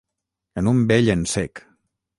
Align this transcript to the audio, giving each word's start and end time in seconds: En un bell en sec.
En 0.61 0.71
un 0.73 0.81
bell 0.93 1.13
en 1.17 1.23
sec. 1.35 1.65